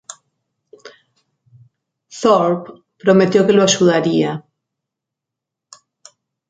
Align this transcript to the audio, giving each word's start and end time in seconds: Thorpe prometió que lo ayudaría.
Thorpe 2.21 2.73
prometió 2.97 3.45
que 3.45 3.53
lo 3.53 3.61
ayudaría. 3.61 4.43